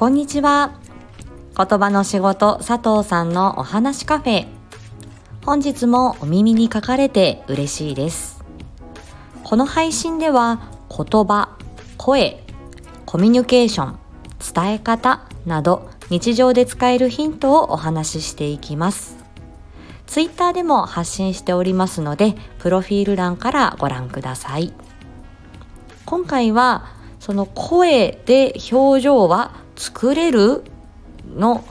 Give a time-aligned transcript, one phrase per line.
[0.00, 0.80] こんにちは。
[1.54, 4.46] 言葉の仕事佐藤さんのお話カフェ。
[5.44, 8.42] 本日もお耳に書かれて嬉しいです。
[9.44, 11.50] この配信では言葉
[11.98, 12.42] 声
[13.04, 13.98] コミュニケーション
[14.54, 19.18] 伝え方など日常で使えるヒントをお話ししていきます。
[20.06, 24.72] ツイッターでも発信しておりますのでプロフィール欄からご覧ください。
[26.06, 26.86] 今回は
[27.18, 30.62] その声で表情は作れる
[31.34, 31.64] の、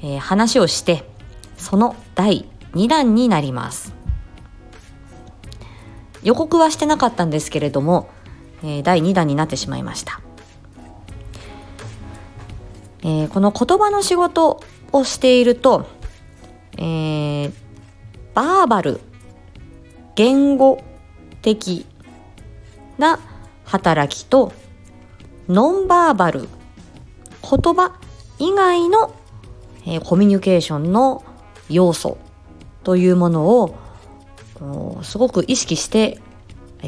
[0.00, 1.04] えー、話をして
[1.56, 3.92] その第2弾になります。
[6.22, 8.08] 予告はしてなかったんですけれども、
[8.62, 10.22] えー、第2弾になってしまいました、
[13.02, 15.86] えー、この言葉の仕事をしていると、
[16.78, 17.52] えー、
[18.32, 19.00] バーバル
[20.14, 20.82] 言語
[21.42, 21.84] 的
[22.96, 23.18] な
[23.66, 24.52] 働きと
[25.48, 26.48] ノンバーバル
[27.44, 27.98] 言葉
[28.38, 29.14] 以外の、
[29.86, 31.24] えー、コミュニケーションの
[31.68, 32.18] 要素
[32.82, 33.78] というものを
[35.02, 36.20] すごく意識して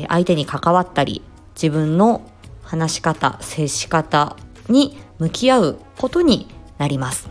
[0.09, 1.23] 相手に関わったり
[1.55, 2.23] 自分の
[2.63, 4.37] 話し方接し方
[4.69, 6.48] に向き合うことに
[6.79, 7.29] なります。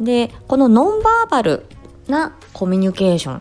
[0.00, 1.66] でこのノンバーバル
[2.06, 3.40] なコミュニケーショ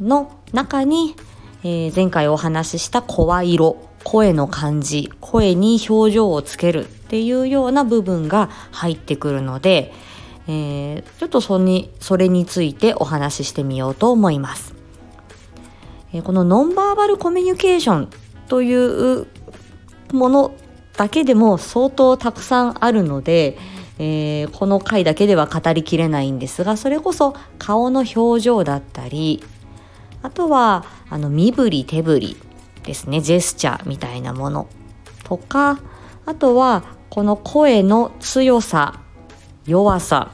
[0.00, 1.16] ンの中に、
[1.64, 9.92] えー、前回お話しした声色声の感じ声に表情をつけるっていうような部分が入ってくるので、
[10.48, 14.74] えー、ちょっとそにそれについてお話ししてみようと思います。
[16.12, 18.08] え、このノンバーバルコミュニケーション
[18.48, 19.28] という
[20.12, 20.54] もの
[20.96, 23.56] だけでも相当たくさんあるので、
[24.00, 29.44] えー、この回だけでは語りきれないんですがそれこそ顔の表情だったり
[30.22, 32.36] あとはあの身振り手振り
[32.84, 33.20] ですね。
[33.20, 34.68] ジェスチャーみたいなもの
[35.24, 35.80] とか
[36.26, 39.00] あとはこの声の強さ
[39.66, 40.32] 弱さ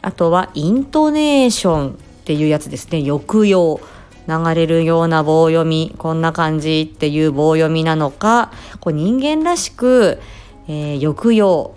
[0.00, 1.94] あとはイントネーションっ
[2.24, 3.02] ていうやつですね。
[3.06, 3.80] 抑揚
[4.28, 10.20] 流れるような棒読みこんな感じっていう棒読みなのかこう人間らしく、
[10.68, 11.74] えー、抑揚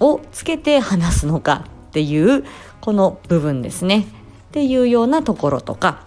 [0.00, 2.44] をつけて話すのかっていう
[2.80, 4.06] この部分ですね。
[4.48, 6.04] っていうようなところとか、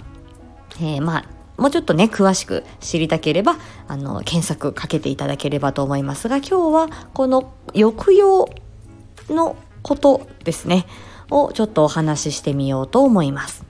[0.82, 1.26] えー、まあ
[1.58, 8.50] もうちょっとね詳しく知りたければあの検索かけていただければと思いますが今日はこの抑揚
[9.30, 10.86] のことですね
[11.30, 13.64] をちょっとお話ししてみようと思います。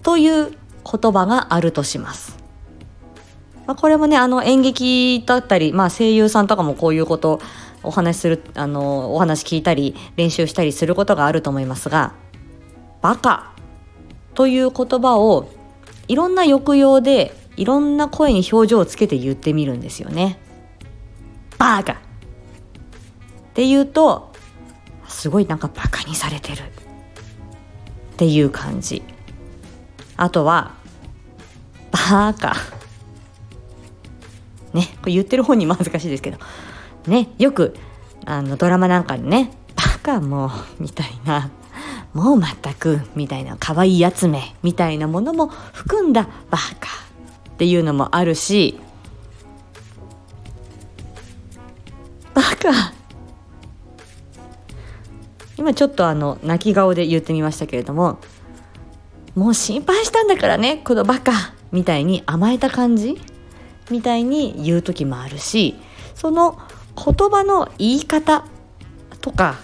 [0.04, 2.38] という言葉があるとします。
[3.66, 7.40] まあ、これもねあの演劇だったり、まあ、声優さんとかもこういうこと
[7.84, 12.14] お話しするあのお話聞いたり練習したりすることがあると思いますが
[13.02, 13.52] 「バカ」
[14.36, 15.50] という言葉を
[16.08, 20.40] いろんな抑揚でいろんな声に表情をつけて言ってみるんですよね。
[21.58, 21.96] バカっ
[23.54, 24.32] て言うと
[25.08, 29.04] すごいなんかバカにされてるっていう感じ。
[30.16, 30.74] あとは
[31.92, 32.56] バカ
[34.74, 36.38] ねこれ言ってる本にも恥ずかしいですけど
[37.10, 37.76] ねよく
[38.26, 41.50] あのドラマなんかでね「バカもう」みたいな
[42.14, 46.90] 「もう全く」みたいな可愛いやつめみたいなものも含んだ「バカ」
[47.52, 48.80] っていうのもあるし
[52.34, 52.94] 「バカ」
[55.58, 58.20] 今ちょっとあの泣き顔で言ってみましたけれども
[59.36, 61.34] もう心配したんだからねこのバカ
[61.72, 63.22] みたいに甘えた感じ
[63.90, 65.76] みたいに言う時もあるし
[66.16, 66.60] その
[66.96, 68.46] 言葉の言い方
[69.22, 69.56] とか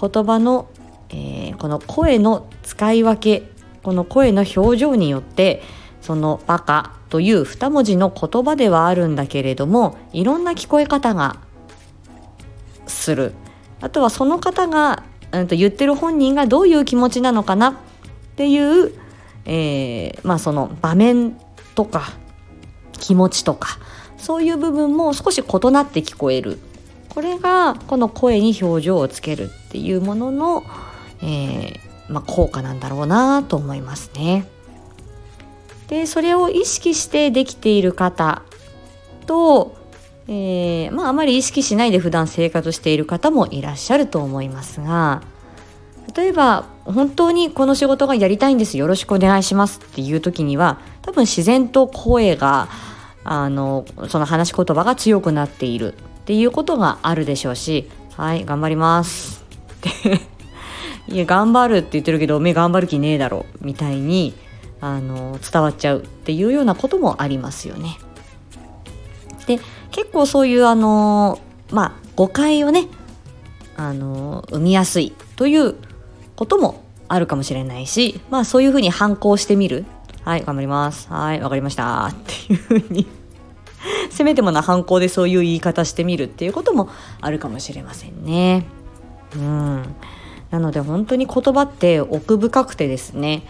[0.00, 0.68] 言葉の、
[1.10, 3.48] えー、この声の使い分け
[3.82, 5.62] この声の表情によって
[6.00, 11.36] その「バカ」という2文字の言葉ではあるんだけれどもいろんな聞こえ方が
[12.86, 13.32] する。
[13.80, 15.02] あとはその方が、
[15.32, 17.74] うん、と言ってる本人がどういう気持ちなのかなっ
[18.36, 18.92] ていう、
[19.44, 21.36] えー、まあその場面
[21.74, 22.08] とか
[22.92, 23.78] 気持ちとか
[24.26, 26.58] そういう部分も少し異なって聞こえる
[27.10, 30.64] これがこの声に表情をつけるっていうものの、
[31.22, 31.78] えー、
[32.08, 34.44] まあ、効果なんだろうなと思いますね。
[35.86, 38.42] でそれを意識してできている方
[39.26, 39.76] と、
[40.26, 45.22] えー、まあ、あまり意識しないで普段生活している方もいらっしゃると思いますが
[46.16, 52.68] 例えば本当にこの仕事がやりたいんですよろしくお願いしますっていう時には多分自然と声が
[53.28, 59.44] あのその話し言葉が強くなっているっていうことがあるでしょうしはい頑張ります
[59.88, 60.20] って
[61.12, 64.34] いや頑張るって言ってるけどおめえ頑張る気ねえだろみたいに
[64.80, 67.98] あの伝わっちゃうっていうようなこともありますよね。
[69.46, 71.38] で結構そういうあの
[71.70, 72.88] まあ誤解をね
[73.76, 75.76] あの生みやすいという
[76.34, 79.84] こともあるかもしれないしまあそういうふうに反抗してみる
[80.26, 81.06] はい頑張ります。
[81.08, 82.06] はいわかりました。
[82.06, 83.06] っていうふうに。
[84.10, 86.88] せめてもな反抗でそういう言い方してみるっていうことも
[87.20, 88.66] あるかもしれませんね。
[89.36, 89.94] うん。
[90.50, 93.44] なので本当に言葉って奥深くてですね。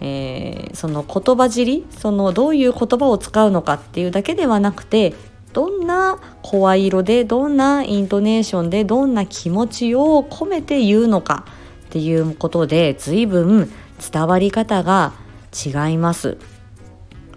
[0.00, 5.14] えー、その言葉尻そのどういう言葉を使うのかっていうだけではなくて
[5.52, 11.44] どんな声色でどんなイントネーションでどんな気持ちを込めて言うのか
[11.86, 13.70] っていうことで随分
[14.12, 15.12] 伝わり方が
[15.54, 16.38] 違います。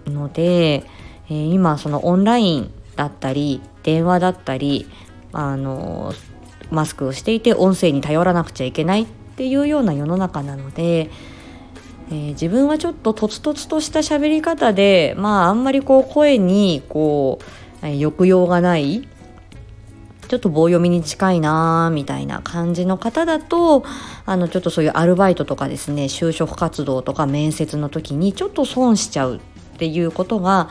[0.06, 0.84] ので、
[1.28, 4.88] えー、今そのオンラインだったり電話だったり
[5.32, 6.12] あの
[6.70, 9.06] マスクをしていて音声に頼らなくちゃいけないっ
[9.36, 11.10] ていうような世の中なので
[12.12, 19.08] えー、自分はちょっととつとつとした喋り方でまああんまりこう声にこう、抑揚がない
[20.32, 23.84] ちょっと棒読みに近いなみたいな感じの方だと
[24.24, 29.40] あのちょっとそういうアルバイトとかですね就職活動とか面接の時にちょっと損しちゃうっ
[29.76, 30.70] ていうことが、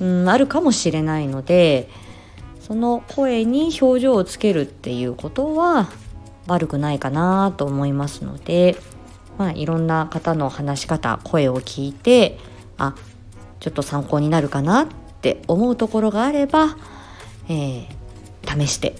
[0.00, 1.88] うん、あるかもしれないので
[2.58, 5.88] その声に表情をつけるっていうことは
[6.48, 8.76] 悪くないかなと思いますので。
[9.38, 12.38] まあ、いろんな方の話し方声を聞いて
[12.78, 12.94] あ
[13.60, 14.88] ちょっと参考になるかなっ
[15.20, 16.78] て思うところがあれば、
[17.50, 17.86] えー、
[18.58, 18.94] 試して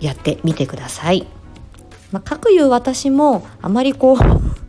[0.00, 1.26] やってみてください。
[2.12, 4.16] まあ、かくいう私もあまりこう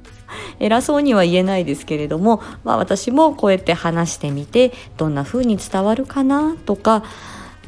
[0.59, 7.03] 偉そうには言えないですけれども、まあ、私もこうやって話してみてどんな風に伝わるかなとか、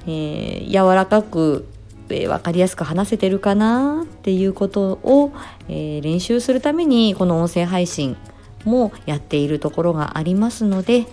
[0.08, 1.66] えー、柔らかく
[2.10, 5.32] えー、分かりやすく話せてるかなっていうことを、
[5.68, 8.16] えー、練習するためにこの音声配信
[8.64, 11.06] もやっているところがありますので、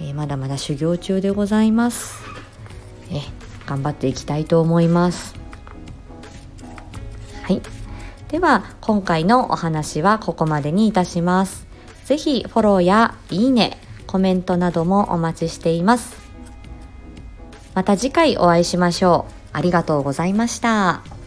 [0.00, 2.22] えー、まだまだ修行中でございます、
[3.10, 3.20] え
[3.72, 5.34] 頑張っていきたいと思います。
[7.42, 7.62] はい。
[8.28, 11.66] では今回のお話はここまでにいたします。
[12.04, 16.16] 是非フォローやいいねコメントなどもお待ちしています。
[17.74, 19.32] また次回お会いしましょう。
[19.54, 21.21] ありがとうございました。